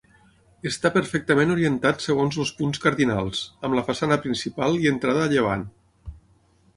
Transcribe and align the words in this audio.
Està 0.67 0.89
perfectament 0.93 1.51
orientat 1.55 2.05
segons 2.05 2.39
els 2.43 2.53
punts 2.61 2.81
cardinals, 2.85 3.41
amb 3.69 3.79
la 3.81 3.83
façana 3.91 4.17
principal 4.25 4.81
i 4.87 4.93
entrada 4.93 5.23
a 5.27 5.31
llevant. 5.35 5.67